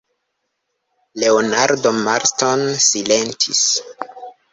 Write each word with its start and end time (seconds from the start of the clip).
Leonardo 1.21 1.91
Marston 2.05 2.61
silentis. 2.85 3.63